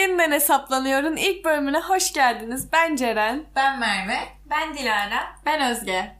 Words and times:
Yeniden 0.00 0.32
Hesaplanıyor'un 0.32 1.16
ilk 1.16 1.44
bölümüne 1.44 1.80
hoş 1.80 2.12
geldiniz. 2.12 2.72
Ben 2.72 2.96
Ceren. 2.96 3.44
Ben 3.56 3.78
Merve. 3.78 4.18
Ben 4.50 4.76
Dilara. 4.76 5.36
Ben 5.46 5.70
Özge. 5.70 6.16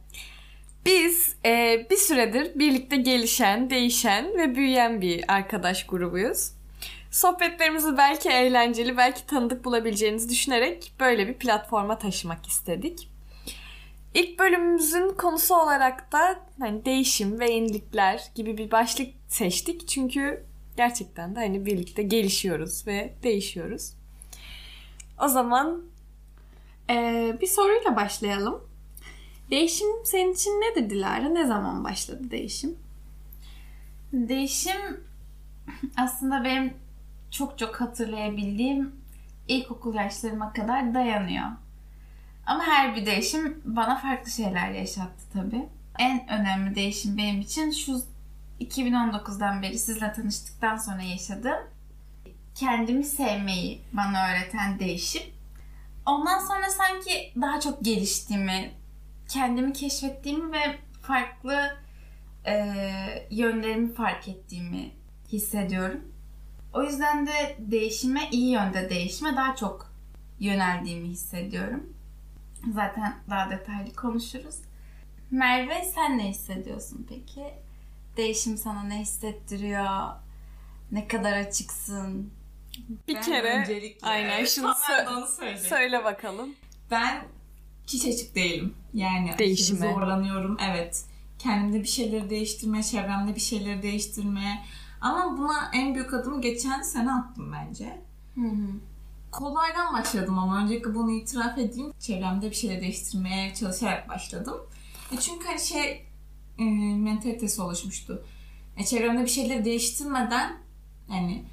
Biz 0.86 1.36
e, 1.44 1.86
bir 1.90 1.96
süredir 1.96 2.58
birlikte 2.58 2.96
gelişen, 2.96 3.70
değişen 3.70 4.38
ve 4.38 4.54
büyüyen 4.54 5.00
bir 5.00 5.24
arkadaş 5.28 5.86
grubuyuz. 5.86 6.52
Sohbetlerimizi 7.10 7.96
belki 7.96 8.28
eğlenceli, 8.28 8.96
belki 8.96 9.26
tanıdık 9.26 9.64
bulabileceğinizi 9.64 10.30
düşünerek 10.30 10.92
böyle 11.00 11.28
bir 11.28 11.34
platforma 11.34 11.98
taşımak 11.98 12.46
istedik. 12.46 13.10
İlk 14.14 14.38
bölümümüzün 14.38 15.14
konusu 15.14 15.54
olarak 15.54 16.12
da 16.12 16.40
hani 16.60 16.84
değişim 16.84 17.40
ve 17.40 17.50
yenilikler 17.50 18.30
gibi 18.34 18.58
bir 18.58 18.70
başlık 18.70 19.08
seçtik. 19.28 19.88
Çünkü 19.88 20.49
gerçekten 20.80 21.34
de 21.34 21.38
hani 21.40 21.66
birlikte 21.66 22.02
gelişiyoruz 22.02 22.86
ve 22.86 23.14
değişiyoruz. 23.22 23.92
O 25.24 25.28
zaman 25.28 25.82
Ee, 26.90 27.36
bir 27.40 27.46
soruyla 27.46 27.96
başlayalım. 27.96 28.68
Değişim 29.50 29.86
senin 30.04 30.32
için 30.32 30.50
nedir 30.50 30.90
Dilara? 30.90 31.28
Ne 31.28 31.46
zaman 31.46 31.84
başladı 31.84 32.30
değişim? 32.30 32.76
Değişim 34.12 35.00
aslında 35.96 36.44
benim 36.44 36.74
çok 37.30 37.58
çok 37.58 37.80
hatırlayabildiğim 37.80 38.92
ilkokul 39.48 39.94
yaşlarıma 39.94 40.52
kadar 40.52 40.94
dayanıyor. 40.94 41.46
Ama 42.46 42.62
her 42.66 42.96
bir 42.96 43.06
değişim 43.06 43.62
bana 43.64 43.96
farklı 43.98 44.30
şeyler 44.30 44.70
yaşattı 44.70 45.22
tabii. 45.32 45.68
En 45.98 46.28
önemli 46.28 46.74
değişim 46.74 47.16
benim 47.16 47.40
için 47.40 47.70
şu 47.70 48.02
2019'dan 48.60 49.62
beri 49.62 49.78
sizle 49.78 50.12
tanıştıktan 50.12 50.76
sonra 50.76 51.02
yaşadığım 51.02 51.60
kendimi 52.54 53.04
sevmeyi 53.04 53.82
bana 53.92 54.30
öğreten 54.30 54.78
değişim. 54.78 55.22
Ondan 56.06 56.38
sonra 56.38 56.70
sanki 56.70 57.32
daha 57.40 57.60
çok 57.60 57.84
geliştiğimi, 57.84 58.70
kendimi 59.28 59.72
keşfettiğimi 59.72 60.52
ve 60.52 60.78
farklı 61.02 61.76
e, 62.46 62.54
yönlerimi 63.30 63.94
fark 63.94 64.28
ettiğimi 64.28 64.90
hissediyorum. 65.32 66.12
O 66.74 66.82
yüzden 66.82 67.26
de 67.26 67.56
değişime, 67.58 68.28
iyi 68.30 68.50
yönde 68.50 68.90
değişime 68.90 69.36
daha 69.36 69.56
çok 69.56 69.92
yöneldiğimi 70.40 71.08
hissediyorum. 71.08 71.92
Zaten 72.74 73.14
daha 73.30 73.50
detaylı 73.50 73.94
konuşuruz. 73.94 74.56
Merve 75.30 75.84
sen 75.94 76.18
ne 76.18 76.28
hissediyorsun 76.28 77.06
peki? 77.08 77.54
Değişim 78.20 78.56
sana 78.56 78.82
ne 78.82 78.98
hissettiriyor? 79.00 80.10
Ne 80.92 81.08
kadar 81.08 81.32
açıksın? 81.32 82.30
bir 83.08 83.14
Ben 83.14 83.22
kere 83.22 83.60
öncelikle- 83.60 84.06
aynen 84.08 84.44
şunu 84.44 84.66
sö- 84.68 85.56
söyle 85.58 86.04
bakalım. 86.04 86.54
Ben 86.90 87.22
hiç 87.86 88.06
açık 88.06 88.34
değilim. 88.34 88.74
Yani 88.94 89.34
Değişime. 89.38 89.92
zorlanıyorum. 89.92 90.56
Evet. 90.70 91.04
Kendimde 91.38 91.82
bir 91.82 91.88
şeyleri 91.88 92.30
değiştirmeye, 92.30 92.82
çevremde 92.82 93.34
bir 93.34 93.40
şeyleri 93.40 93.82
değiştirmeye. 93.82 94.58
Ama 95.00 95.38
buna 95.38 95.70
en 95.74 95.94
büyük 95.94 96.14
adımı 96.14 96.40
geçen 96.42 96.82
sene 96.82 97.12
attım 97.12 97.52
bence. 97.52 98.00
Kolaydan 99.32 99.94
başladım 99.94 100.38
ama 100.38 100.62
öncelikle 100.62 100.94
bunu 100.94 101.10
itiraf 101.10 101.58
edeyim. 101.58 101.92
Çevremde 102.00 102.50
bir 102.50 102.56
şeyleri 102.56 102.80
değiştirmeye 102.80 103.54
çalışarak 103.54 104.08
başladım. 104.08 104.56
E 105.12 105.16
çünkü 105.20 105.46
hani 105.46 105.60
şey 105.60 106.06
e, 106.60 106.64
mentalitesi 106.94 107.62
oluşmuştu. 107.62 108.24
E, 108.76 108.84
çevremde 108.84 109.22
bir 109.22 109.30
şeyleri 109.30 109.64
değiştirmeden 109.64 110.56
yani 111.12 111.44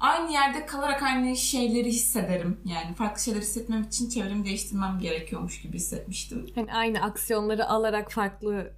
aynı 0.00 0.32
yerde 0.32 0.66
kalarak 0.66 1.02
aynı 1.02 1.36
şeyleri 1.36 1.88
hissederim. 1.88 2.60
Yani 2.64 2.94
farklı 2.94 3.22
şeyler 3.22 3.40
hissetmem 3.40 3.82
için 3.82 4.08
çevremi 4.08 4.44
değiştirmem 4.44 4.98
gerekiyormuş 4.98 5.62
gibi 5.62 5.76
hissetmiştim. 5.76 6.46
Hani 6.54 6.72
aynı 6.72 7.02
aksiyonları 7.02 7.68
alarak 7.68 8.12
farklı 8.12 8.72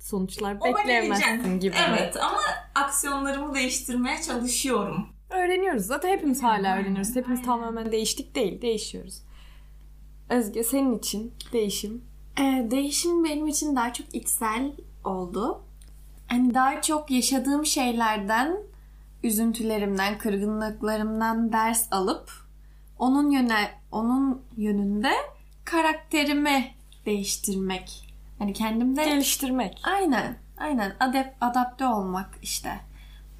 sonuçlar 0.00 0.56
O 0.60 0.64
bekleyemezsin 0.64 1.60
gibi. 1.60 1.76
Evet 1.88 2.16
ama 2.16 2.40
aksiyonlarımı 2.74 3.54
değiştirmeye 3.54 4.22
çalışıyorum. 4.22 5.08
Öğreniyoruz. 5.30 5.82
Zaten 5.82 6.08
hepimiz 6.08 6.42
hala 6.42 6.76
öğreniyoruz. 6.76 7.16
Hepimiz 7.16 7.38
aynen. 7.38 7.46
tamamen 7.46 7.92
değiştik 7.92 8.34
değil. 8.34 8.62
Değişiyoruz. 8.62 9.22
Özge 10.28 10.64
senin 10.64 10.98
için 10.98 11.34
değişim. 11.52 12.04
Ee, 12.38 12.66
değişim 12.70 13.24
benim 13.24 13.46
için 13.46 13.76
daha 13.76 13.92
çok 13.92 14.14
içsel 14.14 14.72
oldu. 15.06 15.62
Hani 16.26 16.54
daha 16.54 16.82
çok 16.82 17.10
yaşadığım 17.10 17.66
şeylerden, 17.66 18.56
üzüntülerimden, 19.22 20.18
kırgınlıklarımdan 20.18 21.52
ders 21.52 21.92
alıp 21.92 22.30
onun 22.98 23.30
yöne 23.30 23.70
onun 23.92 24.42
yönünde 24.56 25.12
karakterimi 25.64 26.74
değiştirmek. 27.06 28.14
Hani 28.38 28.52
kendimde 28.52 29.04
Geliştirmek. 29.04 29.80
aynen, 29.84 30.38
aynen 30.58 30.96
adap 31.00 31.34
adapte 31.40 31.86
olmak 31.86 32.38
işte. 32.42 32.80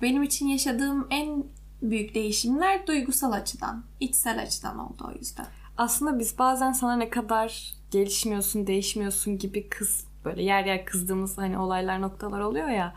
Benim 0.03 0.23
için 0.23 0.49
yaşadığım 0.49 1.07
en 1.11 1.45
büyük 1.83 2.15
değişimler 2.15 2.87
duygusal 2.87 3.33
açıdan, 3.33 3.85
içsel 4.01 4.43
açıdan 4.43 4.79
oldu 4.79 5.09
o 5.09 5.19
yüzden. 5.19 5.47
Aslında 5.79 6.19
biz 6.19 6.39
bazen 6.39 6.73
sana 6.73 6.97
ne 6.97 7.11
kadar 7.11 7.75
gelişmiyorsun, 7.91 8.67
değişmiyorsun 8.67 9.39
gibi 9.39 9.69
kız 9.69 10.07
böyle 10.25 10.43
yer 10.43 10.65
yer 10.65 10.85
kızdığımız 10.85 11.39
hani 11.39 11.59
olaylar 11.59 12.01
noktalar 12.01 12.41
oluyor 12.41 12.69
ya. 12.69 12.95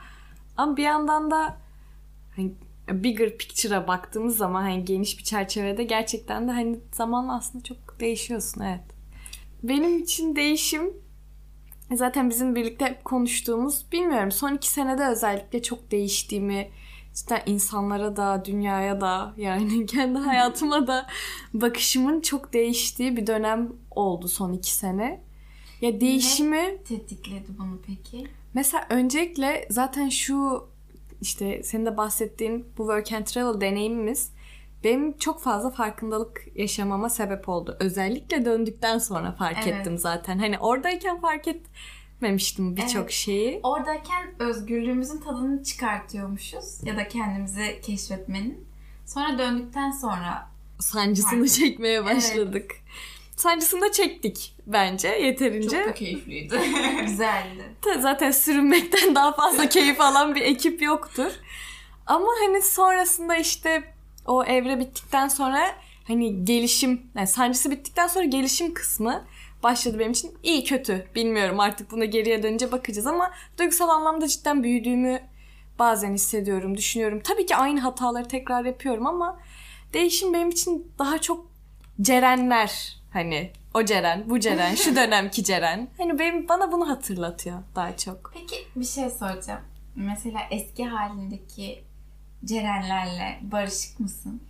Ama 0.58 0.78
bir 0.78 0.84
yandan 0.84 1.32
da 1.32 1.58
hani 2.36 2.54
bigger 2.90 3.38
picture'a 3.38 3.88
baktığımız 3.88 4.38
zaman 4.38 4.62
hani 4.62 4.86
geniş 4.86 5.20
bir 5.20 5.24
çerçevede 5.24 5.84
gerçekten 5.84 6.48
de 6.48 6.52
hani 6.52 6.80
zamanla 6.94 7.36
aslında 7.36 7.64
çok 7.64 8.00
değişiyorsun 8.00 8.62
evet. 8.62 8.84
Benim 9.64 10.00
için 10.04 10.36
değişim 10.36 10.94
zaten 11.96 12.30
bizim 12.30 12.56
birlikte 12.56 12.86
hep 12.86 13.06
konuştuğumuz 13.06 13.92
bilmiyorum 13.92 14.32
son 14.32 14.54
iki 14.54 14.70
senede 14.70 15.06
özellikle 15.08 15.64
çok 15.64 15.92
değiştiğimi 15.92 16.70
cidden 17.14 17.42
insanlara 17.46 18.16
da 18.16 18.46
dünyaya 18.46 19.02
da 19.02 19.34
yani 19.38 19.86
kendi 19.86 20.20
hayatıma 20.20 20.88
da 20.88 21.08
bakışımın 21.54 22.22
çok 22.22 22.54
değiştiği 22.54 23.18
bir 23.18 23.28
dönem 23.28 23.74
oldu 23.92 24.28
son 24.28 24.54
iki 24.54 24.74
sene. 24.74 25.27
Ya 25.82 26.02
değişimi 26.02 26.78
Tetikledi 26.88 27.46
bunu 27.60 27.80
peki? 27.88 28.28
mesela 28.54 28.86
öncelikle 28.90 29.68
zaten 29.70 30.10
şu 30.10 30.68
işte 31.22 31.64
senin 31.64 31.86
de 31.86 31.98
bahsettiğin 31.98 32.66
bu 32.78 32.84
work 32.84 33.12
and 33.14 33.26
travel 33.26 33.62
deneyimimiz 33.62 34.32
benim 34.84 35.18
çok 35.18 35.42
fazla 35.42 35.70
farkındalık 35.72 36.46
yaşamama 36.56 37.10
sebep 37.10 37.50
oldu. 37.50 37.78
Özellikle 37.80 38.46
döndükten 38.46 38.98
sonra 38.98 39.32
fark 39.32 39.58
Evet. 39.68 39.76
ettim 39.80 39.98
zaten. 39.98 40.40
Hani 40.40 40.60
oradayken 40.60 41.22
fark 41.22 41.46
etmemiştim 41.48 42.78
birçok 42.78 43.02
Evet. 43.02 43.12
şeyi. 43.12 43.60
Oradayken 43.64 44.28
özgürlüğümüzün 44.40 45.18
tadını 45.22 45.64
çıkartıyormuşuz 45.64 46.84
ya 46.84 46.98
da 46.98 47.08
kendimizi 47.08 47.80
keşfetmenin. 47.84 48.66
Sonra 49.06 49.38
döndükten 49.38 49.92
sonra 49.92 50.50
Sancısını 50.80 51.40
Fark- 51.48 51.54
çekmeye 51.54 52.06
başladık. 52.06 52.72
Sancısını 53.38 53.82
da 53.82 53.92
çektik 53.92 54.56
bence 54.68 55.08
yeterince. 55.08 55.78
Çok 55.78 55.88
da 55.88 55.94
keyifliydi. 55.94 56.60
güzeldi. 57.06 57.76
Zaten 58.00 58.32
sürünmekten 58.32 59.16
daha 59.16 59.32
fazla 59.32 59.70
keyif 59.70 60.02
alan 60.02 60.36
bir 60.36 60.42
ekip 60.42 60.82
yoktur. 60.82 61.32
Ama 62.08 62.28
hani 62.46 62.62
sonrasında 62.62 63.36
işte 63.36 63.94
o 64.26 64.44
evre 64.44 64.80
bittikten 64.80 65.28
sonra 65.28 65.60
hani 66.08 66.46
gelişim, 66.46 67.02
yani 67.16 67.28
sancısı 67.28 67.72
bittikten 67.72 68.08
sonra 68.08 68.26
gelişim 68.26 68.74
kısmı 68.74 69.26
başladı 69.64 70.00
benim 70.00 70.12
için. 70.12 70.38
İyi 70.44 70.64
kötü 70.64 71.08
bilmiyorum 71.16 71.60
artık 71.60 71.92
buna 71.92 72.06
geriye 72.06 72.44
dönünce 72.44 72.72
bakacağız 72.72 73.08
ama 73.08 73.32
duygusal 73.60 73.90
anlamda 73.90 74.28
cidden 74.28 74.64
büyüdüğümü 74.64 75.20
bazen 75.80 76.14
hissediyorum, 76.14 76.78
düşünüyorum. 76.78 77.22
Tabii 77.24 77.46
ki 77.46 77.56
aynı 77.56 77.80
hataları 77.80 78.28
tekrar 78.28 78.66
yapıyorum 78.66 79.08
ama 79.08 79.40
değişim 79.94 80.34
benim 80.34 80.50
için 80.50 80.92
daha 81.00 81.18
çok 81.18 81.48
Cerenler 82.02 82.98
hani 83.18 83.52
o 83.74 83.86
Ceren, 83.86 84.30
bu 84.30 84.40
Ceren, 84.40 84.76
şu 84.76 84.96
dönemki 84.96 85.44
Ceren. 85.44 85.88
Hani 85.98 86.20
benim 86.20 86.50
bana 86.50 86.72
bunu 86.72 86.90
hatırlatıyor 86.90 87.60
daha 87.76 87.98
çok. 87.98 88.32
Peki 88.34 88.56
bir 88.76 88.86
şey 88.86 89.10
soracağım. 89.10 89.62
Mesela 89.96 90.40
eski 90.52 90.86
halindeki 90.86 91.84
Cerenlerle 92.46 93.40
barışık 93.42 94.00
mısın? 94.00 94.42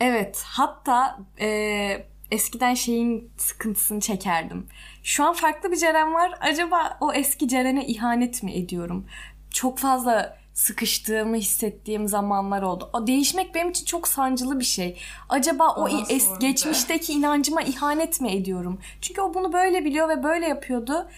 Evet, 0.00 0.42
hatta 0.46 1.18
e, 1.40 2.06
eskiden 2.30 2.74
şeyin 2.74 3.30
sıkıntısını 3.36 4.00
çekerdim. 4.00 4.66
Şu 5.02 5.24
an 5.24 5.34
farklı 5.34 5.72
bir 5.72 5.76
Ceren 5.76 6.14
var. 6.14 6.34
Acaba 6.40 6.98
o 7.00 7.12
eski 7.12 7.48
Ceren'e 7.48 7.86
ihanet 7.86 8.42
mi 8.42 8.52
ediyorum? 8.52 9.06
Çok 9.50 9.78
fazla 9.78 10.38
sıkıştığımı 10.54 11.36
hissettiğim 11.36 12.08
zamanlar 12.08 12.62
oldu. 12.62 12.90
O 12.92 13.06
değişmek 13.06 13.54
benim 13.54 13.70
için 13.70 13.84
çok 13.84 14.08
sancılı 14.08 14.60
bir 14.60 14.64
şey. 14.64 14.98
Acaba 15.28 15.68
o 15.74 15.88
es- 15.88 16.40
geçmişteki 16.40 17.12
inancıma 17.12 17.62
ihanet 17.62 18.20
mi 18.20 18.30
ediyorum? 18.32 18.80
Çünkü 19.00 19.20
o 19.20 19.34
bunu 19.34 19.52
böyle 19.52 19.84
biliyor 19.84 20.08
ve 20.08 20.22
böyle 20.22 20.46
yapıyordu. 20.48 21.08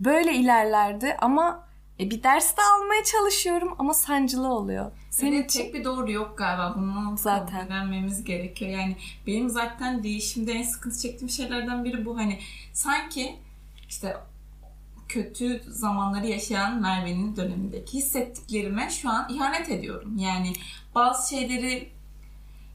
Böyle 0.00 0.34
ilerlerdi 0.34 1.16
ama 1.20 1.72
E 2.00 2.10
bir 2.10 2.22
ders 2.22 2.56
de 2.56 2.60
almaya 2.76 3.04
çalışıyorum 3.04 3.74
ama 3.78 3.94
sancılı 3.94 4.48
oluyor. 4.48 4.92
Senin 5.10 5.32
Evet, 5.36 5.50
için 5.50 5.60
tek 5.62 5.74
bir 5.74 5.84
doğru 5.84 6.12
yok 6.12 6.38
galiba. 6.38 6.74
Bunu 6.76 7.16
Zaten. 7.18 7.60
kabullenmemiz 7.60 8.24
gerekiyor. 8.24 8.70
Yani 8.70 8.96
benim 9.26 9.48
zaten 9.50 10.02
değişimde 10.02 10.52
en 10.52 10.62
sıkıntı 10.62 10.98
çektiğim 10.98 11.30
şeylerden 11.30 11.84
biri 11.84 12.04
bu. 12.04 12.16
Hani 12.18 12.38
sanki 12.72 13.36
işte 13.88 14.16
kötü 15.12 15.62
zamanları 15.68 16.26
yaşayan 16.26 16.80
Merve'nin 16.80 17.36
dönemindeki 17.36 17.98
hissettiklerime 17.98 18.90
şu 18.90 19.10
an 19.10 19.26
ihanet 19.30 19.70
ediyorum. 19.70 20.18
Yani 20.18 20.52
bazı 20.94 21.28
şeyleri 21.28 21.92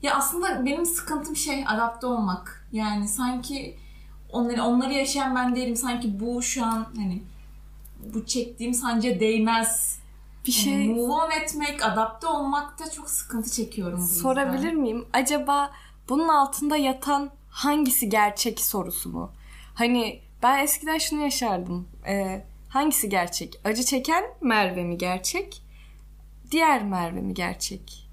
ya 0.01 0.15
aslında 0.15 0.65
benim 0.65 0.85
sıkıntım 0.85 1.35
şey 1.35 1.63
adapte 1.67 2.07
olmak. 2.07 2.67
Yani 2.71 3.07
sanki 3.07 3.77
onları 4.31 4.63
onları 4.63 4.93
yaşayan 4.93 5.35
ben 5.35 5.55
değilim. 5.55 5.75
Sanki 5.75 6.19
bu 6.19 6.41
şu 6.41 6.65
an 6.65 6.87
hani 6.95 7.23
bu 8.13 8.25
çektiğim 8.25 8.73
sancıya 8.73 9.19
değmez 9.19 9.99
bir 10.45 10.51
şey... 10.51 10.73
şey 10.73 10.87
move 10.87 11.11
on 11.11 11.31
etmek, 11.31 11.85
adapte 11.85 12.27
olmakta 12.27 12.91
çok 12.91 13.09
sıkıntı 13.09 13.51
çekiyorum. 13.51 13.99
bu 13.99 14.03
yüzden. 14.03 14.21
sorabilir 14.21 14.73
miyim? 14.73 15.05
Acaba 15.13 15.71
bunun 16.09 16.27
altında 16.27 16.77
yatan 16.77 17.29
hangisi 17.49 18.09
gerçek 18.09 18.59
sorusu 18.59 19.09
mu? 19.09 19.31
Hani 19.73 20.26
ben 20.43 20.63
eskiden 20.63 20.97
şunu 20.97 21.21
yaşardım. 21.21 21.87
Ee, 22.07 22.45
hangisi 22.69 23.09
gerçek? 23.09 23.59
Acı 23.63 23.83
çeken 23.83 24.23
Merve 24.41 24.83
mi 24.83 24.97
gerçek? 24.97 25.61
Diğer 26.51 26.83
Merve 26.83 27.21
mi 27.21 27.33
gerçek? 27.33 28.09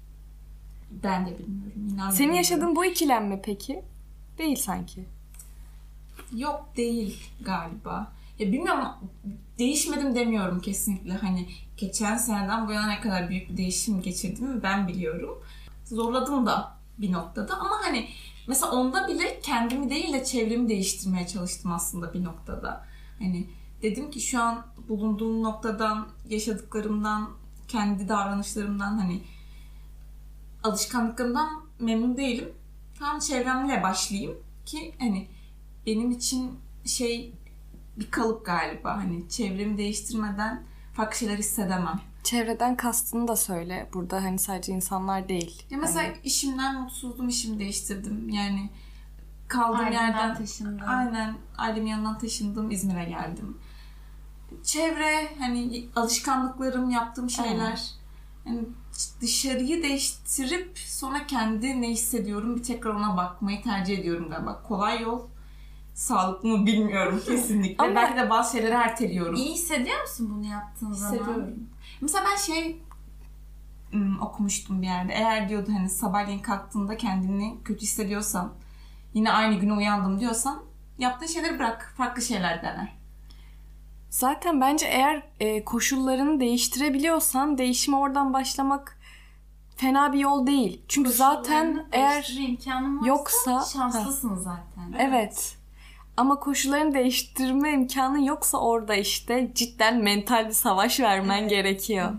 Ben 0.91 1.25
de 1.25 1.39
bilmiyorum. 1.39 1.93
inan 1.93 2.09
Senin 2.11 2.33
yaşadığın 2.33 2.75
bu 2.75 2.85
ikilem 2.85 3.27
mi 3.27 3.41
peki? 3.43 3.83
Değil 4.37 4.55
sanki. 4.55 5.05
Yok 6.35 6.65
değil 6.77 7.23
galiba. 7.41 8.11
Ya 8.39 8.51
bilmiyorum 8.51 8.87
değişmedim 9.57 10.15
demiyorum 10.15 10.61
kesinlikle. 10.61 11.13
Hani 11.13 11.47
geçen 11.77 12.17
seneden 12.17 12.67
bu 12.67 12.71
yana 12.71 12.87
ne 12.87 13.01
kadar 13.01 13.29
büyük 13.29 13.49
bir 13.49 13.57
değişim 13.57 14.01
geçirdiğimi 14.01 14.63
ben 14.63 14.87
biliyorum. 14.87 15.43
Zorladım 15.85 16.45
da 16.45 16.77
bir 16.97 17.11
noktada 17.11 17.53
ama 17.53 17.75
hani 17.83 18.07
mesela 18.47 18.71
onda 18.71 19.07
bile 19.07 19.39
kendimi 19.43 19.89
değil 19.89 20.13
de 20.13 20.25
çevremi 20.25 20.69
değiştirmeye 20.69 21.27
çalıştım 21.27 21.71
aslında 21.71 22.13
bir 22.13 22.23
noktada. 22.23 22.85
Hani 23.19 23.49
dedim 23.81 24.11
ki 24.11 24.19
şu 24.19 24.41
an 24.41 24.65
bulunduğum 24.89 25.43
noktadan, 25.43 26.07
yaşadıklarımdan, 26.29 27.29
kendi 27.67 28.09
davranışlarımdan 28.09 28.97
hani 28.97 29.21
alışkanlıklarımdan 30.63 31.49
memnun 31.79 32.17
değilim. 32.17 32.53
Tam 32.99 33.19
çevremle 33.19 33.83
başlayayım 33.83 34.37
ki 34.65 34.95
hani 34.99 35.27
benim 35.85 36.11
için 36.11 36.51
şey 36.85 37.33
bir 37.97 38.11
kalıp 38.11 38.45
galiba. 38.45 38.97
Hani 38.97 39.29
çevremi 39.29 39.77
değiştirmeden 39.77 40.63
farklı 40.93 41.17
şeyler 41.17 41.37
hissedemem. 41.37 42.01
Çevreden 42.29 42.77
kastını 42.77 43.27
da 43.27 43.35
söyle. 43.35 43.89
Burada 43.93 44.23
hani 44.23 44.39
sadece 44.39 44.73
insanlar 44.73 45.29
değil. 45.29 45.63
Ya 45.69 45.77
mesela 45.77 46.03
Hani 46.05 46.17
işimden 46.23 46.81
mutsuzdum, 46.81 47.29
işimi 47.29 47.59
değiştirdim. 47.59 48.29
Yani 48.29 48.69
kaldığım 49.47 49.79
Ailemden 49.79 50.07
yerden 50.07 50.35
taşındım. 50.35 50.87
aynen 50.87 51.35
ailemin 51.57 51.87
yanından 51.87 52.17
taşındım, 52.17 52.71
İzmir'e 52.71 53.03
geldim. 53.05 53.57
Çevre, 54.63 55.27
hani 55.39 55.85
alışkanlıklarım, 55.95 56.89
yaptığım 56.89 57.29
şeyler. 57.29 57.91
Yani 58.45 58.59
dışarıyı 59.21 59.83
değiştirip 59.83 60.77
sonra 60.77 61.27
kendi 61.27 61.81
ne 61.81 61.89
hissediyorum 61.89 62.55
bir 62.55 62.63
tekrar 62.63 62.89
ona 62.91 63.17
bakmayı 63.17 63.63
tercih 63.63 63.99
ediyorum 63.99 64.29
galiba. 64.29 64.61
Kolay 64.67 65.01
yol. 65.01 65.21
Sağlıklı 65.93 66.49
mı 66.49 66.65
bilmiyorum 66.65 67.21
kesinlikle. 67.25 67.83
Ama- 67.83 67.95
Belki 67.95 68.17
de 68.17 68.29
bazı 68.29 68.51
şeyleri 68.57 68.73
erteliyorum. 68.73 69.35
İyi 69.35 69.53
hissediyor 69.53 70.01
musun 70.01 70.31
bunu 70.35 70.45
yaptığın 70.51 70.91
zaman? 70.93 71.13
Hissediyorum. 71.13 71.69
Mesela 72.01 72.25
ben 72.31 72.35
şey 72.37 72.81
okumuştum 74.21 74.81
bir 74.81 74.87
yerde. 74.87 75.13
Eğer 75.13 75.49
diyordu 75.49 75.71
hani 75.77 75.89
sabahleyin 75.89 76.39
kalktığında 76.39 76.97
kendini 76.97 77.57
kötü 77.65 77.81
hissediyorsan 77.81 78.53
yine 79.13 79.31
aynı 79.31 79.55
güne 79.55 79.73
uyandım 79.73 80.19
diyorsan 80.19 80.63
yaptığın 80.99 81.27
şeyleri 81.27 81.59
bırak. 81.59 81.93
Farklı 81.97 82.21
şeyler 82.21 82.63
dene. 82.63 82.91
Zaten 84.09 84.61
bence 84.61 84.85
eğer 84.85 85.23
e, 85.39 85.63
koşullarını 85.65 86.39
değiştirebiliyorsan 86.39 87.57
değişime 87.57 87.97
oradan 87.97 88.33
başlamak 88.33 88.99
fena 89.75 90.13
bir 90.13 90.19
yol 90.19 90.47
değil. 90.47 90.81
Çünkü 90.87 91.09
zaten 91.11 91.85
eğer 91.91 92.23
yoksa- 93.05 93.65
şanslısın 93.73 94.35
zaten. 94.35 94.93
evet 94.99 95.57
ama 96.17 96.39
koşullarını 96.39 96.93
değiştirme 96.93 97.71
imkanı 97.71 98.25
yoksa 98.25 98.57
orada 98.57 98.95
işte 98.95 99.51
cidden 99.55 100.03
mental 100.03 100.47
bir 100.47 100.53
savaş 100.53 100.99
vermen 100.99 101.47
gerekiyor. 101.47 102.11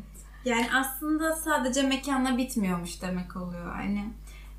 Yani 0.44 0.66
aslında 0.74 1.36
sadece 1.36 1.82
mekanla 1.82 2.38
bitmiyormuş 2.38 3.02
demek 3.02 3.36
oluyor. 3.36 3.78
Yani 3.78 4.04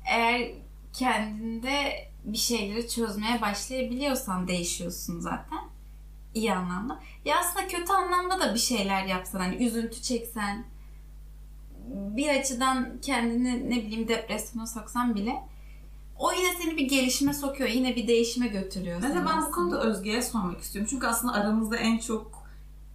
eğer 0.06 0.50
kendinde 0.92 2.08
bir 2.24 2.38
şeyleri 2.38 2.88
çözmeye 2.88 3.40
başlayabiliyorsan 3.40 4.48
değişiyorsun 4.48 5.20
zaten. 5.20 5.58
İyi 6.34 6.54
anlamda. 6.54 7.00
Ya 7.24 7.38
aslında 7.38 7.68
kötü 7.68 7.92
anlamda 7.92 8.40
da 8.40 8.54
bir 8.54 8.58
şeyler 8.58 9.04
yapsan 9.04 9.40
hani 9.40 9.64
üzüntü 9.64 10.02
çeksen 10.02 10.64
bir 11.88 12.28
açıdan 12.28 12.98
kendini 13.02 13.70
ne 13.70 13.76
bileyim 13.76 14.08
depresyona 14.08 14.66
soksan 14.66 15.14
bile 15.14 15.42
o 16.18 16.32
yine 16.32 16.54
seni 16.62 16.76
bir 16.76 16.88
gelişime 16.88 17.34
sokuyor. 17.34 17.70
Yine 17.70 17.96
bir 17.96 18.08
değişime 18.08 18.46
götürüyor. 18.48 18.98
Mesela 19.02 19.26
ben 19.26 19.46
bu 19.46 19.50
konuda 19.50 19.80
Özge'ye 19.82 20.22
sormak 20.22 20.60
istiyorum. 20.60 20.88
Çünkü 20.90 21.06
aslında 21.06 21.32
aramızda 21.32 21.76
en 21.76 21.98
çok 21.98 22.48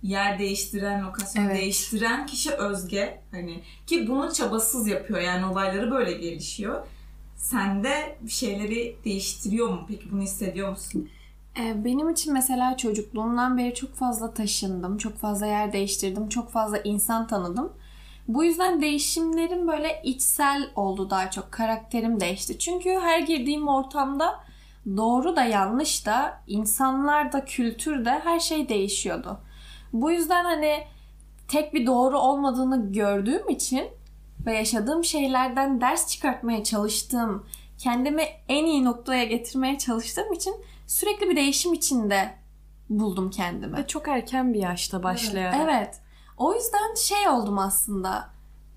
yer 0.04 0.40
değiştiren, 0.40 1.04
lokasyon 1.06 1.44
Evet. 1.46 1.56
değiştiren 1.58 2.26
kişi 2.26 2.52
Özge. 2.52 3.22
Hani 3.32 3.62
ki 3.88 4.08
bunu 4.08 4.34
çabasız 4.34 4.88
yapıyor. 4.88 5.20
Yani 5.20 5.46
olayları 5.46 5.92
böyle 5.92 6.12
gelişiyor. 6.14 6.88
Sende 7.38 8.18
bir 8.22 8.32
şeyleri 8.32 8.96
değiştiriyor 9.06 9.70
mu? 9.70 9.86
Peki 9.88 10.12
bunu 10.12 10.22
hissediyor 10.22 10.70
musun? 10.70 11.10
Ee, 11.60 11.86
Benim 11.86 12.10
için 12.10 12.34
mesela 12.34 12.78
çocukluğumdan 12.78 13.58
beri 13.58 13.74
çok 13.76 13.96
fazla 13.96 14.34
taşındım, 14.34 14.98
çok 14.98 15.18
fazla 15.18 15.46
yer 15.46 15.74
değiştirdim, 15.74 16.30
çok 16.30 16.52
fazla 16.52 16.78
insan 16.78 17.28
tanıdım. 17.28 17.74
Bu 18.28 18.44
yüzden 18.44 18.82
değişimlerim 18.82 19.68
böyle 19.68 20.02
içsel 20.04 20.70
oldu 20.76 21.10
daha 21.10 21.32
çok. 21.32 21.52
Karakterim 21.52 22.20
değişti. 22.20 22.60
Çünkü 22.60 22.90
her 22.90 23.20
girdiğim 23.20 23.68
ortamda 23.68 24.40
doğru 24.98 25.36
da 25.36 25.44
yanlış 25.44 26.06
da, 26.06 26.42
insanlar 26.48 27.32
da, 27.32 27.46
kültür 27.46 28.06
de 28.06 28.12
her 28.12 28.40
şey 28.40 28.70
değişiyordu. 28.70 29.40
Bu 29.94 30.12
yüzden 30.12 30.44
hani 30.44 30.84
tek 31.48 31.74
bir 31.74 31.86
doğru 31.86 32.20
olmadığını 32.20 32.92
gördüğüm 32.92 33.50
için 33.50 33.88
ve 34.46 34.56
yaşadığım 34.56 35.04
şeylerden 35.04 35.82
ders 35.82 36.08
çıkartmaya 36.08 36.64
çalıştığım, 36.64 37.48
kendimi 37.78 38.24
en 38.50 38.66
iyi 38.66 38.86
noktaya 38.86 39.24
getirmeye 39.24 39.78
çalıştığım 39.78 40.34
için 40.34 40.56
sürekli 40.88 41.30
bir 41.30 41.36
değişim 41.36 41.74
içinde 41.74 42.36
buldum 42.90 43.30
kendimi. 43.30 43.78
Ve 43.78 43.88
çok 43.88 44.08
erken 44.08 44.54
bir 44.54 44.60
yaşta 44.60 45.04
başlayarak. 45.04 45.60
Evet. 45.64 46.03
O 46.38 46.54
yüzden 46.54 46.96
şey 46.96 47.28
oldum 47.30 47.60
aslında. 47.60 48.30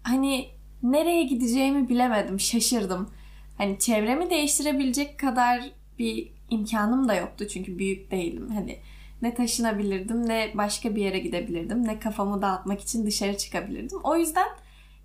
Hani 0.03 0.49
nereye 0.83 1.23
gideceğimi 1.23 1.89
bilemedim, 1.89 2.41
şaşırdım. 2.41 3.11
Hani 3.59 3.79
çevremi 3.79 4.31
değiştirebilecek 4.31 5.19
kadar 5.19 5.71
bir 5.99 6.33
imkanım 6.51 7.09
da 7.09 7.15
yoktu 7.15 7.49
çünkü 7.49 7.79
büyük 7.79 8.11
değilim. 8.11 8.51
Hani 8.55 8.79
ne 9.23 9.35
taşınabilirdim, 9.35 10.29
ne 10.29 10.51
başka 10.55 10.97
bir 10.97 11.03
yere 11.03 11.19
gidebilirdim, 11.19 11.87
ne 11.87 11.99
kafamı 11.99 12.43
dağıtmak 12.43 12.81
için 12.81 13.07
dışarı 13.07 13.37
çıkabilirdim. 13.37 14.01
O 14.05 14.17
yüzden 14.17 14.49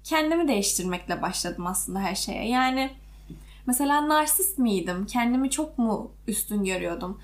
kendimi 0.04 0.48
değiştirmekle 0.48 1.22
başladım 1.22 1.68
aslında 1.68 2.00
her 2.00 2.16
şeye. 2.16 2.48
Yani 2.50 2.92
mesela 3.68 4.08
narsist 4.08 4.60
miydim? 4.60 5.06
Kendimi 5.06 5.50
çok 5.50 5.78
mu 5.78 6.12
üstün 6.28 6.64
görüyordum? 6.64 7.22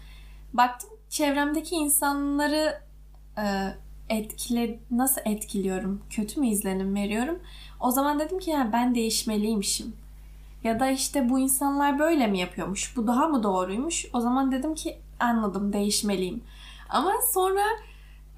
Baktım 0.53 0.89
çevremdeki 1.09 1.75
insanları 1.75 2.81
etkile 4.09 4.79
nasıl 4.91 5.21
etkiliyorum? 5.25 6.01
Kötü 6.09 6.39
mü 6.39 6.47
izlenim 6.47 6.95
veriyorum? 6.95 7.39
O 7.79 7.91
zaman 7.91 8.19
dedim 8.19 8.39
ki 8.39 8.49
ya 8.49 8.69
ben 8.73 8.95
değişmeliymişim. 8.95 9.93
Ya 10.63 10.79
da 10.79 10.89
işte 10.91 11.29
bu 11.29 11.39
insanlar 11.39 11.99
böyle 11.99 12.27
mi 12.27 12.39
yapıyormuş? 12.39 12.97
Bu 12.97 13.07
daha 13.07 13.27
mı 13.27 13.43
doğruymuş? 13.43 14.05
O 14.13 14.19
zaman 14.21 14.51
dedim 14.51 14.75
ki 14.75 14.97
anladım 15.19 15.73
değişmeliyim. 15.73 16.43
Ama 16.89 17.11
sonra 17.33 17.61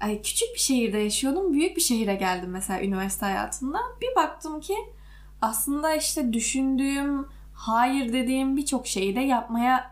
ay, 0.00 0.22
küçük 0.22 0.54
bir 0.54 0.60
şehirde 0.60 0.98
yaşıyordum. 0.98 1.52
Büyük 1.52 1.76
bir 1.76 1.80
şehire 1.80 2.14
geldim 2.14 2.50
mesela 2.50 2.82
üniversite 2.82 3.26
hayatında. 3.26 3.78
Bir 4.00 4.16
baktım 4.16 4.60
ki 4.60 4.74
aslında 5.42 5.94
işte 5.94 6.32
düşündüğüm, 6.32 7.26
hayır 7.54 8.12
dediğim 8.12 8.56
birçok 8.56 8.86
şeyi 8.86 9.16
de 9.16 9.20
yapmaya 9.20 9.90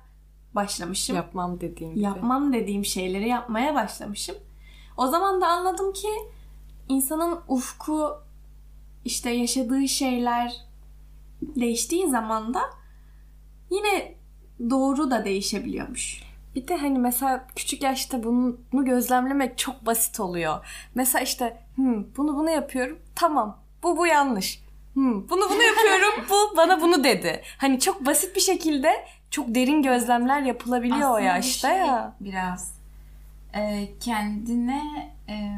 başlamışım 0.55 1.17
Yapmam 1.17 1.61
dediğim 1.61 1.95
gibi. 1.95 2.05
yapmam 2.05 2.53
dediğim 2.53 2.85
şeyleri 2.85 3.29
yapmaya 3.29 3.75
başlamışım. 3.75 4.37
O 4.99 5.07
zaman 5.07 5.41
da 5.41 5.47
anladım 5.47 5.93
ki 5.93 6.09
insanın 6.89 7.41
ufku 7.49 8.17
işte 9.05 9.31
yaşadığı 9.31 9.89
şeyler 9.89 10.57
değiştiği 11.43 12.11
zaman 12.11 12.55
da 12.55 12.61
yine 13.71 14.15
doğru 14.71 15.11
da 15.11 15.25
değişebiliyormuş. 15.25 16.23
Bir 16.55 16.69
de 16.69 16.77
hani 16.77 16.99
mesela 16.99 17.47
küçük 17.57 17.83
yaşta 17.83 18.23
bunu 18.23 18.85
gözlemlemek 18.85 19.59
çok 19.59 19.87
basit 19.87 20.21
oluyor. 20.21 20.67
Mesela 20.95 21.23
işte 21.23 21.63
bunu 22.17 22.37
bunu 22.37 22.51
yapıyorum. 22.51 22.99
Tamam. 23.15 23.59
Bu 23.83 23.97
bu 23.97 24.07
yanlış. 24.07 24.63
Hmm, 24.95 25.29
bunu 25.29 25.51
bunu 25.51 25.63
yapıyorum. 25.63 26.25
bu 26.31 26.57
bana 26.57 26.81
bunu 26.81 27.05
dedi. 27.05 27.43
Hani 27.59 27.81
çok 27.81 28.07
basit 28.07 28.37
bir 28.37 28.41
şekilde 28.41 29.07
çok 29.31 29.55
derin 29.55 29.83
gözlemler 29.83 30.43
yapılabiliyor 30.43 30.99
Aslında 30.99 31.13
o 31.13 31.19
yaşta 31.19 31.69
şey 31.69 31.79
ya. 31.79 32.17
Biraz 32.21 32.78
e, 33.55 33.89
kendine 34.01 35.13
e, 35.29 35.51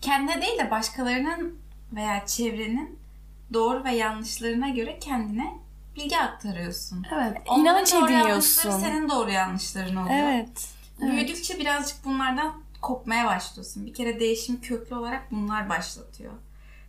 kendine 0.00 0.42
değil 0.42 0.58
de 0.58 0.70
başkalarının 0.70 1.58
veya 1.92 2.26
çevrenin 2.26 2.98
doğru 3.52 3.84
ve 3.84 3.94
yanlışlarına 3.94 4.68
göre 4.68 4.98
kendine 4.98 5.58
bilgi 5.96 6.18
aktarıyorsun. 6.18 7.06
Evet. 7.14 7.36
Onların 7.48 7.60
İnanç 7.78 7.92
doğru 7.92 8.04
ediniyorsun. 8.04 8.70
senin 8.70 9.08
doğru 9.08 9.30
yanlışların 9.30 9.96
oluyor. 9.96 10.18
Evet. 10.18 10.68
Büyüdükçe 11.00 11.58
birazcık 11.58 12.04
bunlardan 12.04 12.54
kopmaya 12.82 13.26
başlıyorsun. 13.26 13.86
Bir 13.86 13.94
kere 13.94 14.20
değişim 14.20 14.60
köklü 14.60 14.96
olarak 14.96 15.30
bunlar 15.32 15.68
başlatıyor. 15.68 16.32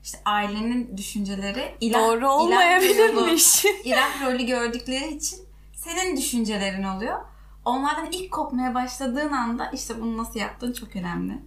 İşte 0.03 0.17
ailenin 0.25 0.97
düşünceleri 0.97 1.75
ilah, 1.81 2.00
Doğru 2.00 2.17
ilah 2.17 2.21
rolü- 2.21 2.25
olmayabilirmiş. 2.27 3.65
ilah 3.83 4.21
rolü 4.25 4.45
gördükleri 4.45 5.13
için 5.13 5.39
senin 5.75 6.17
düşüncelerin 6.17 6.83
oluyor. 6.83 7.19
Onlardan 7.65 8.07
ilk 8.12 8.31
kopmaya 8.31 8.74
başladığın 8.75 9.31
anda 9.34 9.69
işte 9.72 10.01
bunu 10.01 10.17
nasıl 10.17 10.39
yaptığın 10.39 10.74
çok 10.74 10.95
önemli. 10.95 11.39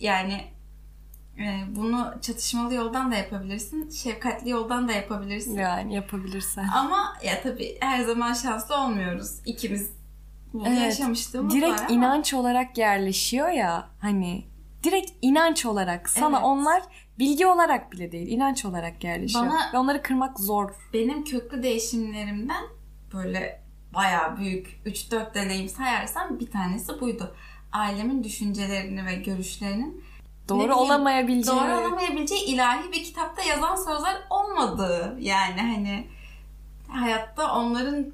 Yani 0.00 0.44
e, 1.38 1.64
bunu 1.76 2.14
çatışmalı 2.20 2.74
yoldan 2.74 3.12
da 3.12 3.16
yapabilirsin, 3.16 3.90
şefkatli 3.90 4.50
yoldan 4.50 4.88
da 4.88 4.92
yapabilirsin. 4.92 5.56
yani 5.58 5.94
yapabilirsen. 5.94 6.68
Ama 6.74 7.16
ya 7.24 7.42
tabii 7.42 7.76
her 7.80 8.02
zaman 8.02 8.32
şanslı 8.32 8.76
olmuyoruz. 8.76 9.40
İkimiz 9.46 9.90
bunu 10.52 10.68
Evet. 10.68 10.78
yaşamışlığımız 10.78 11.54
var 11.54 11.60
direkt 11.60 11.80
ama 11.80 11.90
inanç 11.90 12.34
olarak 12.34 12.78
yerleşiyor 12.78 13.48
ya 13.48 13.88
hani 14.00 14.46
direkt 14.82 15.10
inanç 15.22 15.66
olarak 15.66 16.08
sana 16.08 16.36
Evet. 16.36 16.46
onlar 16.46 16.82
bilgi 17.18 17.46
olarak 17.46 17.92
bile 17.92 18.12
değil 18.12 18.28
inanç 18.28 18.64
olarak 18.64 19.04
yerleşiyor. 19.04 19.44
Bana- 19.46 19.72
Ve 19.74 19.78
onları 19.78 20.02
kırmak 20.02 20.40
zor. 20.40 20.70
benim 20.92 21.24
köklü 21.24 21.62
değişimlerimden 21.62 22.64
böyle 23.14 23.61
bayağı 23.94 24.36
büyük 24.36 24.80
3-4 24.86 25.34
deneyim 25.34 25.68
sayarsam 25.68 26.40
bir 26.40 26.50
tanesi 26.50 27.00
buydu. 27.00 27.34
Ailemin 27.72 28.24
düşüncelerini 28.24 29.06
ve 29.06 29.14
görüşlerinin 29.14 30.04
Doğru 30.48 30.58
bileyim, 30.58 30.72
olamayabileceği. 30.76 31.56
doğru 31.60 31.80
olamayabileceği 31.80 32.42
ilahi 32.44 32.92
bir 32.92 33.04
kitapta 33.04 33.42
yazan 33.42 33.76
sözler 33.76 34.16
olmadığı. 34.30 35.16
Yani 35.20 35.60
hani 35.60 36.06
hayatta 36.88 37.54
onların 37.54 38.06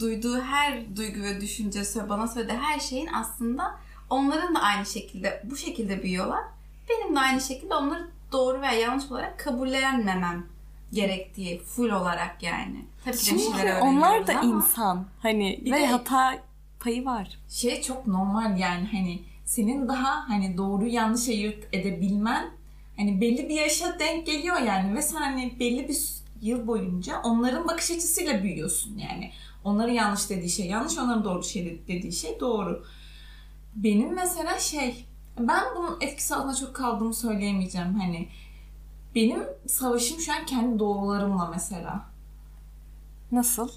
duyduğu 0.00 0.40
her 0.42 0.96
duygu 0.96 1.22
ve 1.22 1.40
düşünce, 1.40 1.80
sö- 1.80 2.08
bana 2.08 2.28
söylediği 2.28 2.58
her 2.58 2.80
şeyin 2.80 3.06
aslında 3.06 3.78
onların 4.10 4.54
da 4.54 4.60
aynı 4.60 4.86
şekilde, 4.86 5.42
bu 5.50 5.56
şekilde 5.56 6.02
büyüyorlar. 6.02 6.42
Benim 6.90 7.16
de 7.16 7.20
aynı 7.20 7.40
şekilde 7.40 7.74
onları 7.74 8.08
doğru 8.32 8.60
veya 8.60 8.72
yanlış 8.72 9.10
olarak 9.10 9.38
kabullenmemem 9.38 10.46
gerektiği 10.92 11.58
full 11.58 11.90
olarak 11.90 12.42
yani. 12.42 12.84
Tabii 13.04 13.16
ki 13.16 13.24
Çünkü 13.24 13.72
onlar 13.82 14.26
da 14.26 14.38
ama 14.38 14.56
insan. 14.56 15.06
Hani 15.22 15.60
Bir 15.64 15.72
ve 15.72 15.80
de- 15.80 15.86
hata 15.86 16.38
payı 16.80 17.04
var. 17.04 17.38
şey 17.48 17.82
çok 17.82 18.06
normal 18.06 18.58
yani 18.58 18.88
hani 18.92 19.22
senin 19.44 19.88
daha 19.88 20.28
hani 20.28 20.56
doğru 20.56 20.86
yanlış 20.86 21.28
ayırt 21.28 21.64
edebilmen 21.72 22.50
hani 22.96 23.20
belli 23.20 23.48
bir 23.48 23.54
yaşa 23.54 23.98
denk 23.98 24.26
geliyor 24.26 24.60
yani 24.60 24.94
ve 24.94 25.02
sen 25.02 25.20
hani 25.20 25.56
belli 25.60 25.88
bir 25.88 25.98
yıl 26.42 26.66
boyunca 26.66 27.20
onların 27.22 27.68
bakış 27.68 27.90
açısıyla 27.90 28.42
büyüyorsun 28.42 28.98
yani. 28.98 29.30
Onların 29.64 29.92
yanlış 29.92 30.30
dediği 30.30 30.50
şey 30.50 30.66
yanlış, 30.66 30.98
onların 30.98 31.24
doğru 31.24 31.42
şey 31.42 31.82
dediği 31.88 32.12
şey 32.12 32.40
doğru. 32.40 32.84
Benim 33.76 34.14
mesela 34.14 34.58
şey, 34.58 35.04
ben 35.38 35.64
bunun 35.76 35.96
etkisi 36.00 36.34
altında 36.34 36.54
çok 36.54 36.74
kaldığımı 36.74 37.14
söyleyemeyeceğim. 37.14 37.94
Hani 38.00 38.28
benim 39.16 39.42
savaşım 39.66 40.20
şu 40.20 40.32
an 40.32 40.46
kendi 40.46 40.78
doğrularımla 40.78 41.50
mesela. 41.54 42.04
Nasıl? 43.32 43.68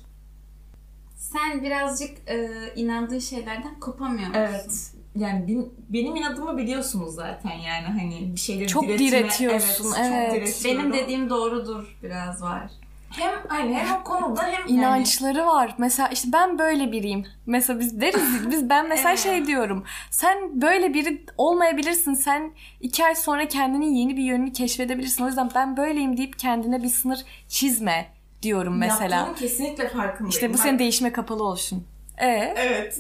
sen 1.15 1.63
birazcık 1.63 2.29
e, 2.29 2.49
inandığın 2.75 3.19
şeylerden 3.19 3.79
kopamıyor 3.79 4.27
musun? 4.27 4.39
Evet. 4.39 4.91
Yani 5.15 5.47
bin- 5.47 5.73
benim 5.89 6.15
inadımı 6.15 6.57
biliyorsunuz 6.57 7.15
zaten 7.15 7.51
yani 7.51 7.85
hani 7.87 8.31
bir 8.35 8.39
şeyleri 8.39 8.67
Çok 8.67 8.83
diretme- 8.83 8.99
diretiyorsun, 8.99 9.83
çok 9.83 9.97
evet. 9.99 10.33
diretiyorum. 10.33 10.79
Benim 10.91 10.93
dediğim 10.93 11.29
doğrudur 11.29 11.97
biraz 12.03 12.41
var. 12.41 12.71
Hem 13.09 13.31
hani 13.47 13.73
hem 13.73 13.95
o 14.01 14.03
konuda 14.03 14.43
hem 14.43 14.51
yani 14.51 14.71
İnançları 14.71 15.45
var. 15.45 15.75
Mesela 15.77 16.09
işte 16.09 16.29
ben 16.33 16.59
böyle 16.59 16.91
biriyim. 16.91 17.25
Mesela 17.45 17.79
biz 17.79 18.01
deriz 18.01 18.51
biz 18.51 18.69
ben 18.69 18.87
mesela 18.89 19.09
Evet. 19.09 19.19
şey 19.19 19.45
diyorum. 19.45 19.83
Sen 20.11 20.61
böyle 20.61 20.93
biri 20.93 21.25
olmayabilirsin. 21.37 22.13
Sen 22.13 22.51
iki 22.81 23.05
ay 23.05 23.15
sonra 23.15 23.47
kendinin 23.47 23.93
yeni 23.93 24.17
bir 24.17 24.23
yönünü 24.23 24.53
keşfedebilirsin. 24.53 25.23
O 25.23 25.27
yüzden 25.27 25.49
ben 25.55 25.77
böyleyim 25.77 26.17
deyip 26.17 26.39
kendine 26.39 26.83
bir 26.83 26.89
sınır 26.89 27.19
çizme 27.47 28.07
diyorum 28.41 28.77
mesela. 28.77 29.15
Yaptığının 29.15 29.35
kesinlikle 29.35 29.89
farkındayım. 29.89 30.29
İşte 30.29 30.49
bu 30.49 30.53
Bak- 30.53 30.59
senin 30.59 30.79
değişime 30.79 31.11
kapalı 31.11 31.43
olsun. 31.43 31.87
E 32.17 32.27
Evet. 32.57 32.99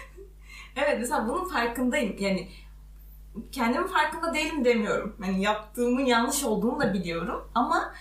evet 0.76 0.96
mesela 1.00 1.28
bunun 1.28 1.48
farkındayım. 1.48 2.16
Yani 2.18 2.48
kendimin 3.52 3.86
farkında 3.86 4.34
değilim 4.34 4.64
demiyorum. 4.64 5.16
Yani 5.26 5.42
yaptığımın 5.42 6.04
yanlış 6.04 6.44
olduğunu 6.44 6.80
da 6.80 6.94
biliyorum. 6.94 7.48
Ama 7.54 7.94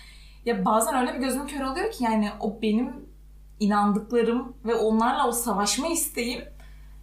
ya 0.46 0.66
bazen 0.66 0.96
öyle 0.96 1.14
bir 1.14 1.20
gözüm 1.20 1.48
kör 1.48 1.62
oluyor 1.62 1.92
ki 1.92 2.04
yani 2.04 2.32
o 2.40 2.62
benim 2.62 2.94
inandıklarım 3.60 4.56
ve 4.66 4.76
onlarla 4.76 5.28
o 5.28 5.32
savaşma 5.32 5.88
isteğim 5.88 6.42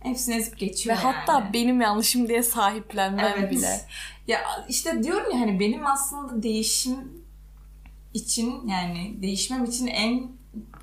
hepsini 0.01 0.35
ezip 0.35 0.55
ve 0.63 0.67
geçiyor 0.67 0.97
hatta 0.97 1.33
yani. 1.33 1.53
benim 1.53 1.81
yanlışım 1.81 2.29
diye 2.29 2.43
sahiplenmem 2.43 3.35
Evet. 3.39 3.51
bile. 3.51 3.81
Ya 4.27 4.39
işte 4.69 5.03
diyorum 5.03 5.33
ya 5.35 5.41
hani 5.41 5.61
benim 5.61 5.87
aslında 5.87 6.43
değişim 6.43 7.23
için 8.15 8.69
yani 8.69 9.17
değişmem 9.23 9.65
için 9.65 9.87
en 9.87 10.29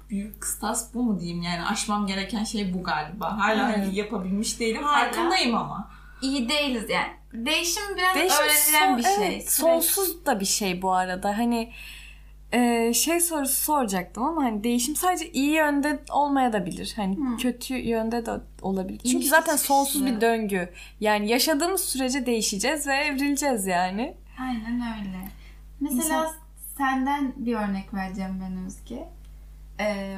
büyük 0.10 0.42
kıstas 0.42 0.94
bu 0.94 1.04
mu 1.04 1.20
diyeyim 1.20 1.42
yani 1.42 1.66
aşmam 1.66 2.08
gereken 2.08 2.44
şey 2.44 2.74
bu 2.74 2.84
galiba. 2.84 3.38
Hala 3.39 3.63
hani 3.63 3.84
Evet. 3.86 3.98
yapabilmiş 3.98 4.60
değilim. 4.60 4.84
Hala. 4.84 5.04
Farkındayım 5.06 5.56
ama. 5.56 5.92
İyi 6.22 6.50
değiliz 6.50 6.89
yani. 6.89 7.08
Değişim 7.34 7.84
biraz 7.98 8.16
Değişim 8.16 8.38
öğrenilen 8.44 8.88
son- 8.89 8.98
bir 8.98 9.04
şey. 9.04 9.16
evet, 9.28 9.42
Süreç. 9.42 9.50
sonsuz 9.50 10.25
da 10.25 10.39
bir 10.39 10.46
şey 10.46 10.82
bu 10.82 10.94
arada. 10.94 11.38
Hani 11.38 11.72
e, 12.53 12.94
şey 12.94 13.20
sorusu 13.20 13.62
soracaktım 13.62 14.24
ama 14.24 14.44
hani 14.44 14.63
değişim 14.63 14.96
sadece 14.96 15.32
iyi 15.32 15.51
yönde 15.51 16.00
olmaya 16.12 16.53
da 16.53 16.65
bilir. 16.65 16.94
Hani 16.96 17.15
Hmm. 17.15 17.38
kötü 17.38 17.75
yönde 17.75 18.25
de 18.25 18.32
olabilir. 18.62 19.00
Çünkü 19.03 19.15
İniş 19.18 19.27
zaten 19.29 19.56
sonsuz 19.56 20.06
bir 20.06 20.22
döngü. 20.22 20.70
Yani 21.00 21.29
yaşadığımız 21.29 21.82
sürece 21.82 22.25
değişeceğiz 22.25 22.88
ve 22.88 22.94
evrileceğiz 22.96 23.65
yani. 23.68 24.13
Aynen 24.41 24.74
öyle. 24.75 25.27
Mesela 25.79 25.98
Mesela- 25.98 26.34
senden 26.77 27.34
bir 27.38 27.56
örnek 27.56 27.94
vereceğim 27.94 28.41
ben 28.44 28.65
Özge. 28.65 29.08
Ee, 29.79 30.15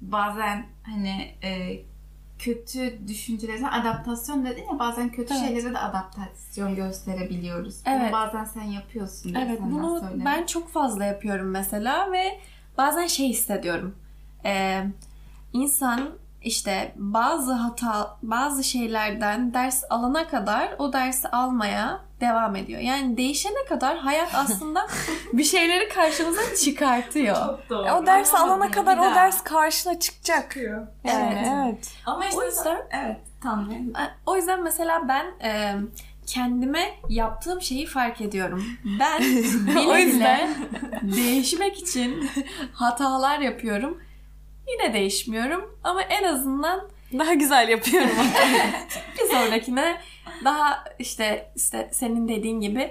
bazen 0.00 0.66
hani 0.82 1.34
e, 1.42 1.80
kötü 2.38 3.08
düşüncelerine 3.08 3.68
adaptasyon 3.70 4.44
dedin 4.46 4.62
ya 4.72 4.78
bazen 4.78 5.08
kötü 5.08 5.34
Evet. 5.34 5.46
şeylere 5.46 5.74
de 5.74 5.78
adaptasyon 5.78 6.74
gösterebiliyoruz. 6.74 7.82
Bunu 7.86 7.94
Evet. 7.94 8.12
bazen 8.12 8.44
sen 8.44 8.62
yapıyorsun. 8.62 9.34
Evet 9.34 9.60
bunu 9.62 10.00
söyledim. 10.00 10.24
ben 10.24 10.46
çok 10.46 10.68
fazla 10.68 11.04
yapıyorum 11.04 11.50
mesela 11.50 12.12
ve 12.12 12.40
bazen 12.78 13.06
şey 13.06 13.28
hissediyorum. 13.28 13.94
Ee, 14.44 14.84
insan 15.52 16.08
işte 16.46 16.92
bazı 16.96 17.52
hata, 17.52 18.16
bazı 18.22 18.64
şeylerden 18.64 19.54
ders 19.54 19.84
alana 19.90 20.28
kadar 20.28 20.74
o 20.78 20.92
dersi 20.92 21.28
almaya 21.28 22.00
devam 22.20 22.56
ediyor. 22.56 22.80
Yani 22.80 23.16
değişene 23.16 23.64
kadar 23.68 23.98
hayat 23.98 24.30
aslında 24.34 24.86
bir 25.32 25.44
şeyleri 25.44 25.88
karşımıza 25.88 26.56
çıkartıyor. 26.64 27.36
Çok 27.36 27.70
doğru. 27.70 27.92
O 27.92 28.06
dersi 28.06 28.36
Ama 28.36 28.54
alana 28.54 28.70
kadar 28.70 28.98
o 28.98 29.02
daha 29.02 29.14
ders 29.14 29.42
karşına 29.42 30.00
çıkacak. 30.00 30.42
çıkıyor. 30.42 30.86
Evet. 31.04 31.46
evet. 31.46 31.92
Ama 32.06 32.26
işte 32.26 32.38
O 32.38 32.44
yüzden 32.44 32.78
evet 32.90 33.20
tamam. 33.42 33.70
O 34.26 34.36
yüzden 34.36 34.62
mesela 34.62 35.08
ben 35.08 35.26
e, 35.48 35.74
kendime 36.26 36.94
yaptığım 37.08 37.62
şeyi 37.62 37.86
fark 37.86 38.20
ediyorum. 38.20 38.64
Ben 39.00 39.22
bile 39.66 40.06
bile 40.06 40.48
değişmek 41.02 41.78
için 41.78 42.30
hatalar 42.72 43.38
yapıyorum. 43.38 44.05
Yine 44.72 44.94
değişmiyorum 44.94 45.78
ama 45.84 46.02
en 46.02 46.24
azından 46.24 46.88
Daha 47.18 47.34
güzel 47.34 47.68
yapıyorum. 47.68 48.10
bir 49.18 49.34
sonrakine 49.34 50.00
daha 50.44 50.84
işte 50.98 51.52
işte 51.56 51.90
senin 51.92 52.28
dediğin 52.28 52.60
gibi 52.60 52.90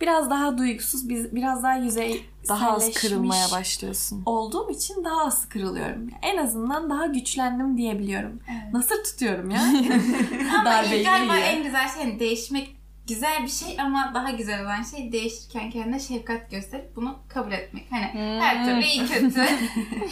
biraz 0.00 0.30
daha 0.30 0.58
duygusuz, 0.58 1.08
biraz 1.08 1.62
daha 1.62 1.76
yüzey 1.76 2.24
Daha 2.48 2.72
az 2.72 2.92
kırılmaya 2.92 3.46
başlıyorsun. 3.52 4.22
olduğum 4.26 4.70
için 4.70 5.04
daha 5.04 5.24
az 5.26 5.48
kırılıyorum. 5.48 6.10
En 6.22 6.36
azından 6.36 6.90
daha 6.90 7.06
güçlendim 7.06 7.76
diyebiliyorum. 7.78 8.40
Evet. 8.50 8.72
Nasıl 8.72 9.04
tutuyorum 9.04 9.50
ya? 9.50 9.60
Darbeyi 10.64 11.04
galiba 11.04 11.36
en 11.36 11.62
güzel 11.62 11.88
şey 11.88 12.20
değişmek 12.20 12.76
güzel 13.08 13.42
bir 13.42 13.48
şey 13.48 13.80
ama 13.80 14.12
daha 14.14 14.30
güzel 14.30 14.62
olan 14.62 14.82
şey 14.82 15.12
değişirken 15.12 15.70
kendine 15.70 16.00
şefkat 16.00 16.50
gösterip 16.50 16.96
bunu 16.96 17.16
kabul 17.28 17.52
etmek. 17.52 17.86
Hani 17.90 18.04
her 18.40 18.56
Hmm. 18.58 18.64
türlü 18.64 18.84
iyi 18.84 19.06
kötü 19.06 19.30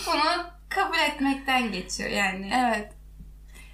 bunu 0.07 0.45
kabul 0.75 0.99
etmekten 0.99 1.73
geçiyor 1.73 2.11
yani. 2.11 2.51
Evet. 2.55 2.93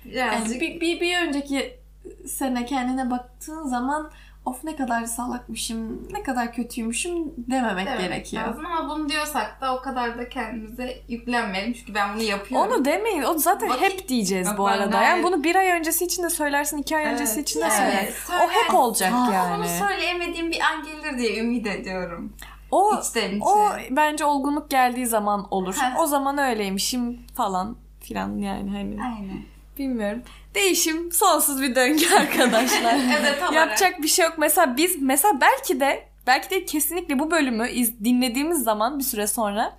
Birazcık 0.04 0.62
Yani 0.62 0.74
bir, 0.74 0.80
bir, 0.80 1.00
bir 1.00 1.18
önceki 1.18 1.78
sene 2.26 2.66
kendine 2.66 3.10
baktığın 3.10 3.62
zaman 3.68 4.10
of 4.44 4.64
ne 4.64 4.76
kadar 4.76 5.04
salakmışım, 5.04 6.12
ne 6.12 6.22
kadar 6.22 6.52
kötüymüşüm 6.52 7.14
dememek 7.36 7.86
demek 7.86 8.00
gerekiyor. 8.00 8.42
lazım 8.46 8.66
ama 8.66 8.90
bunu 8.94 9.08
diyorsak 9.08 9.60
da 9.60 9.76
o 9.76 9.82
kadar 9.82 10.18
da 10.18 10.28
kendimize 10.28 10.96
yüklenmeyelim 11.08 11.72
çünkü 11.72 11.94
ben 11.94 12.14
bunu 12.14 12.22
yapıyorum. 12.22 12.72
Onu 12.72 12.84
demeyin. 12.84 13.22
O 13.22 13.38
zaten 13.38 13.68
Vakit- 13.68 13.82
hep 13.82 14.08
diyeceğiz 14.08 14.48
bu 14.58 14.66
ben 14.66 14.72
arada. 14.72 14.86
gayet- 14.90 15.08
Yani 15.10 15.22
bunu 15.22 15.44
bir 15.44 15.56
ay 15.56 15.68
öncesi 15.68 16.04
için 16.04 16.22
de 16.22 16.30
söylersin, 16.30 16.78
iki 16.78 16.96
ay 16.96 17.02
Evet. 17.02 17.12
öncesi 17.12 17.40
için 17.40 17.60
de 17.60 17.64
Evet, 17.64 17.72
söylersin. 17.76 18.26
söyle- 18.26 18.42
O 18.44 18.48
hep 18.50 18.74
olacak 18.74 19.12
Ama 19.12 19.34
yani. 19.34 19.58
bunu 19.58 19.68
söyleyemediğim 19.88 20.50
bir 20.50 20.60
an 20.60 20.84
gelir 20.84 21.18
diye 21.18 21.40
ümit 21.40 21.66
ediyorum. 21.66 22.32
O 22.70 23.00
İçten 23.00 23.30
içe. 23.36 23.44
o 23.44 23.70
bence 23.90 24.24
olgunluk 24.24 24.70
geldiği 24.70 25.06
zaman 25.06 25.46
olur. 25.50 25.76
O 25.98 26.06
zaman 26.06 26.38
öyleymişim 26.38 27.18
falan 27.36 27.76
filan 28.00 28.38
yani 28.38 28.70
hani 28.70 29.02
Aynen. 29.02 29.42
bilmiyorum. 29.78 30.22
Değişim 30.54 31.12
sonsuz 31.12 31.62
bir 31.62 31.74
döngü 31.74 32.14
arkadaşlar. 32.20 32.94
Evet, 33.20 33.40
tam 33.40 33.54
Yapacak 33.54 34.02
bir 34.02 34.08
şey 34.08 34.24
yok. 34.24 34.34
Mesela 34.38 34.76
biz 34.76 35.02
mesela 35.02 35.40
belki 35.40 35.80
de 35.80 36.08
belki 36.26 36.50
de 36.50 36.64
kesinlikle 36.64 37.18
bu 37.18 37.30
bölümü 37.30 37.68
iz, 37.68 38.04
dinlediğimiz 38.04 38.62
zaman 38.62 38.98
bir 38.98 39.04
süre 39.04 39.26
sonra 39.26 39.78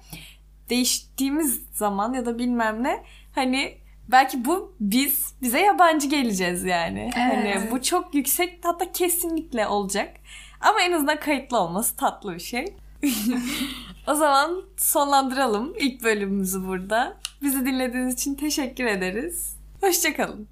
değiştiğimiz 0.70 1.62
zaman 1.74 2.14
ya 2.14 2.26
da 2.26 2.40
bilmem 2.40 2.84
ne 2.84 3.04
hani 3.36 3.78
belki 4.08 4.46
bu 4.46 4.76
biz 4.80 5.34
bize 5.42 5.60
yabancı 5.60 6.08
geleceğiz 6.08 6.64
yani. 6.64 7.12
Evet. 7.18 7.56
Hani 7.56 7.72
bu 7.72 7.82
çok 7.82 8.16
yüksek 8.16 8.60
hatta 8.64 8.92
kesinlikle 8.92 9.68
olacak. 9.68 10.16
Ama 10.62 10.82
en 10.82 10.92
azından 10.92 11.20
kayıtlı 11.20 11.60
olması 11.60 11.96
tatlı 11.96 12.34
bir 12.34 12.40
şey. 12.40 12.76
o 14.08 14.16
zaman 14.16 14.64
sonlandıralım 14.78 15.74
ilk 15.80 16.04
bölümümüzü 16.04 16.68
burada. 16.68 17.18
Bizi 17.42 17.66
dinlediğiniz 17.66 18.14
için 18.14 18.36
teşekkür 18.36 18.86
ederiz. 18.86 19.56
Hoşçakalın. 19.82 20.48